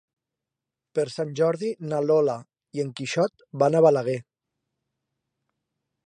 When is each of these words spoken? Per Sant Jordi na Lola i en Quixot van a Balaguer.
Per 0.99 1.03
Sant 1.15 1.33
Jordi 1.39 1.67
na 1.91 1.99
Lola 2.05 2.37
i 2.79 2.83
en 2.83 2.89
Quixot 2.99 3.45
van 3.65 3.77
a 3.77 3.83
Balaguer. 3.87 4.19